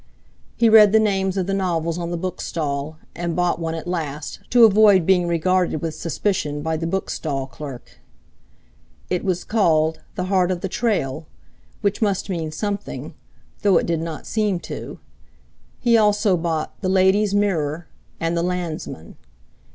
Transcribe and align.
He 0.57 0.67
read 0.67 0.93
the 0.93 0.99
names 0.99 1.37
of 1.37 1.45
the 1.45 1.53
novels 1.53 1.99
on 1.99 2.09
the 2.09 2.17
book 2.17 2.41
stall, 2.41 2.97
and 3.13 3.35
bought 3.35 3.59
one 3.59 3.75
at 3.75 3.85
last, 3.87 4.39
to 4.49 4.65
avoid 4.65 5.05
being 5.05 5.27
regarded 5.27 5.79
with 5.83 5.93
suspicion 5.93 6.63
by 6.63 6.75
the 6.75 6.87
book 6.87 7.11
stall 7.11 7.45
clerk. 7.45 7.99
It 9.11 9.23
was 9.23 9.43
called 9.43 10.01
"The 10.15 10.23
Heart 10.23 10.49
of 10.49 10.61
the 10.61 10.67
Trail!" 10.69 11.27
which 11.81 12.01
must 12.01 12.31
mean 12.31 12.51
something, 12.51 13.13
though 13.61 13.77
it 13.77 13.85
did 13.85 14.01
not 14.01 14.25
seem 14.25 14.59
to. 14.61 14.97
He 15.79 15.95
also 15.97 16.35
bought 16.35 16.73
"The 16.81 16.89
Lady's 16.89 17.35
Mirror" 17.35 17.85
and 18.19 18.35
"The 18.35 18.41
Landsman." 18.41 19.17